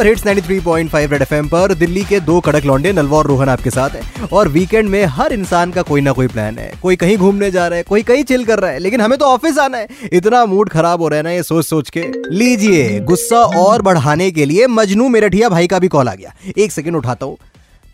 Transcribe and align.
Super 0.00 0.08
hits 0.08 0.22
93.5 0.24 1.10
red 1.10 1.22
FM 1.22 1.48
पर 1.48 1.72
दिल्ली 1.74 2.02
के 2.04 2.18
दो 2.20 2.38
कड़क 2.40 2.64
लौंडे 2.64 2.92
नलवा 2.92 3.16
और 3.18 3.26
रोहन 3.26 3.48
आपके 3.48 3.70
साथ 3.70 3.90
है 3.90 4.28
और 4.32 4.48
वीकेंड 4.48 4.88
में 4.90 5.04
हर 5.16 5.32
इंसान 5.32 5.72
का 5.72 5.82
कोई 5.82 6.00
ना 6.00 6.12
कोई 6.12 6.28
प्लान 6.28 6.58
है। 6.58 6.70
कोई 6.82 6.96
कहीं 6.96 7.16
घूमने 7.16 7.50
जा 7.50 7.66
रहा 7.66 7.76
है 7.76 7.82
कोई 7.82 8.02
कहीं 8.02 8.24
चिल 8.24 8.44
कर 8.44 8.58
रहा 8.58 8.70
है 8.70 8.78
लेकिन 8.78 9.00
हमें 9.00 9.18
तो 9.18 9.24
ऑफ़िस 9.26 9.58
आना 9.58 9.78
है। 9.78 10.08
इतना 10.12 10.44
मूड 10.46 10.68
खराब 10.70 11.02
हो 11.02 11.08
रहा 11.08 11.16
है 11.16 11.22
ना 11.22 11.30
ये 11.30 11.42
सोच 11.42 11.66
सोच 11.66 11.90
के। 11.90 12.04
लीजिए 12.30 12.98
गुस्सा 13.02 13.42
और 13.58 13.82
बढ़ाने 13.82 14.30
के 14.30 14.44
लिए 14.44 14.66
मजनू 14.68 15.08
मेरठिया 15.08 15.48
भाई 15.48 15.66
का 15.66 15.78
भी 15.78 15.88
कॉल 15.88 16.08
आ 16.08 16.14
गया। 16.14 16.34
एक 16.56 16.72
सेकंड 16.72 16.96
उठाता 16.96 17.26
हूँ। 17.26 17.36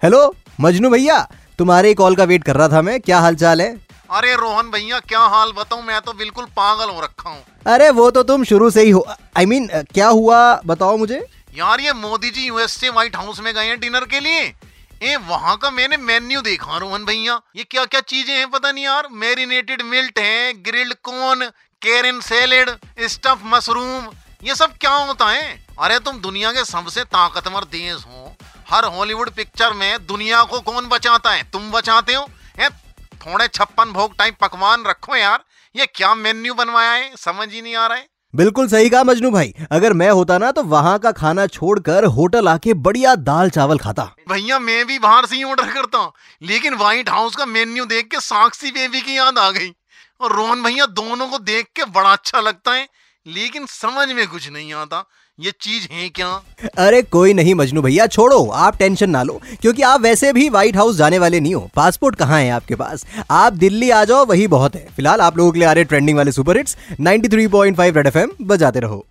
हेलो 0.02 0.34
मजनू 0.60 0.90
भैया 0.90 1.20
तुम्हारे 1.58 1.94
कॉल 1.94 2.16
का 2.16 2.24
वेट 2.24 2.44
कर 2.44 2.56
रहा 2.56 2.68
था 2.68 2.82
मैं। 2.82 3.00
क्या 3.00 3.18
हाल 3.20 3.34
चाल 3.36 3.60
है? 3.60 3.70
अरे 4.10 4.34
रोहन 4.36 4.70
भैया 4.70 4.98
क्या 5.08 5.20
हाल 5.28 5.52
बताऊँ? 5.52 5.82
मैं 5.84 6.00
तो 6.00 6.12
बिल्कुल 6.14 6.44
पागल 6.56 6.94
हो 6.94 7.00
रखा 7.00 7.30
हूँ। 7.30 7.38
अरे 7.66 7.90
वो 7.92 8.10
तो 8.10 8.22
तुम 8.24 8.44
शुरू 8.44 8.70
से 8.70 8.82
ही 8.82 8.90
हो 8.90 9.06
आई 9.36 9.44
I 9.44 9.48
मीन 9.48 9.66
mean, 9.66 9.92
क्या 9.94 10.08
हुआ 10.08 10.60
बताओ 10.66 10.96
मुझे। 10.96 11.24
यार 11.56 11.80
ये 11.80 11.92
Modi 11.92 12.30
ji 12.30 12.46
USA 12.46 12.88
White 12.88 13.16
House 13.16 13.40
में 13.40 13.52
गए 13.54 13.66
हैं 13.66 13.78
डिनर 13.80 14.04
के 14.04 14.20
लिए। 14.20 14.40
ए 15.02 15.16
वहाँ 15.18 15.56
का 15.56 15.70
मैंने 15.70 15.96
मेन्यू 15.96 16.40
देखा 16.40 16.76
रोहन 16.76 17.04
भैया। 17.04 17.40
ये 17.56 17.64
क्या 17.64 17.84
क्या 17.84 18.00
चीज़ें 18.02 18.34
हैं 18.34 18.50
पता 18.50 18.72
नहीं 18.72 18.84
यार। 18.84 19.08
मैरिनेटेड 19.12 19.82
मिल्ट 19.82 20.18
है 20.18 20.52
grilled 20.62 20.94
corn 21.02 21.44
carrot 21.82 22.20
salad 22.20 22.70
stuff 23.06 23.44
mushroom 23.44 24.08
ये 24.44 24.54
सब 24.54 24.76
क्या 24.76 24.90
होता 24.90 25.26
है? 25.26 25.66
अरे 25.80 25.98
तुम 25.98 26.20
दुनिया 26.20 26.52
के 26.52 26.64
सबसे 26.64 27.04
ताकतवर 27.04 27.64
देश 27.66 28.04
हो। 28.06 28.34
हर 28.70 28.84
हॉलीवुड 28.86 29.30
पिक्चर 29.30 29.72
में 29.72 30.06
दुनिया 30.06 30.42
को 30.42 30.60
कौन 30.60 30.86
बचाता 30.86 31.30
है? 31.30 31.42
तुम 31.50 31.70
बचाते 31.70 32.14
हो? 32.14 32.28
ए, 32.60 32.68
थोड़े 33.16 33.48
छप्पन 33.48 33.92
भोग 33.92 34.16
टाइप 34.16 34.36
पकवान 34.40 34.84
रखो 34.84 35.16
यार। 35.16 35.44
ये 35.74 35.86
क्या 35.86 36.14
मेन्यू 36.14 36.54
बनवाया 36.54 36.92
है? 36.92 37.10
समझ 37.16 37.48
ही 37.52 37.62
नहीं 37.62 37.76
आ 37.76 37.86
रहा 37.86 37.98
है। 37.98 38.08
बिल्कुल 38.36 38.68
सही 38.68 38.88
कहा 38.90 39.04
मजनू 39.04 39.30
भाई। 39.30 39.54
अगर 39.70 39.92
मैं 39.92 40.10
होता 40.10 40.38
ना 40.38 40.50
तो 40.50 40.62
वहाँ 40.62 40.98
का 40.98 41.12
खाना 41.12 41.46
छोड़कर 41.46 42.04
होटल 42.04 42.48
आके 42.48 42.74
बढ़िया 42.74 43.14
दाल 43.14 43.50
चावल 43.50 43.78
खाता। 43.78 44.04
भैया, 44.28 44.58
मैं 44.58 44.86
भी 44.86 44.98
बाहर 44.98 45.26
से 45.26 45.36
ही 45.36 45.44
ऑर्डर 45.44 45.70
करता 45.70 45.98
हूँ। 45.98 46.12
लेकिन 46.42 46.74
व्हाइट 46.74 47.10
हाउस 47.10 47.36
का 47.36 47.46
मेन्यू 47.46 47.84
देख 47.84 48.06
के 48.06 48.20
साक्षी 48.20 48.70
बेबी 48.70 49.00
की 49.00 49.16
याद 49.18 49.38
आ 49.38 49.50
गई। 49.50 49.72
और 50.20 50.32
रोहन 50.32 50.62
भैया, 50.62 50.86
दोनों 50.86 51.26
को 51.26 51.38
देख 51.38 51.66
के 51.76 51.84
बड़ा 51.84 52.12
अच्छा 52.12 52.40
लगता 52.40 52.72
है। 52.72 52.88
लेकिन 53.26 53.66
समझ 53.66 54.08
में 54.08 54.26
कुछ 54.26 54.50
नहीं 54.50 54.72
आता, 54.74 55.04
ये 55.40 55.52
चीज़ 55.60 55.88
है 55.92 56.08
क्या? 56.08 56.42
अरे 56.78 57.02
कोई 57.02 57.34
नहीं 57.34 57.54
मजनू 57.54 57.82
भैया, 57.82 58.06
छोड़ो, 58.06 58.46
आप 58.46 58.76
टेंशन 58.76 59.10
ना 59.10 59.22
लो, 59.22 59.40
क्योंकि 59.60 59.82
आप 59.82 60.00
वैसे 60.00 60.32
भी 60.32 60.48
व्हाइट 60.48 60.76
हाउस 60.76 60.96
जाने 60.96 61.18
वाले 61.18 61.40
नहीं 61.40 61.54
हो। 61.54 61.70
पासपोर्ट 61.76 62.16
कहाँ 62.16 62.40
है 62.40 62.50
आपके 62.50 62.74
पास? 62.74 63.06
आप 63.30 63.52
दिल्ली 63.52 63.90
आ 63.90 64.04
जाओ, 64.04 64.26
वही 64.26 64.46
बहुत 64.46 64.74
है। 64.74 64.88
फ़िलहाल 64.96 65.20
आप 65.20 65.36
लोगों 65.36 65.52
के 65.52 65.58
लिए 65.58 65.68
आ 65.68 65.72
रहे 65.72 65.84
ट्रेंडिंग 65.84 66.16
वाले 66.16 66.32
सुपर 66.32 66.56
हिट्स 66.56 66.76
93.5 67.00 67.96
रेड 67.96 68.06
एफएम 68.06 68.30
बजाते 68.42 68.80
रहो। 68.80 69.06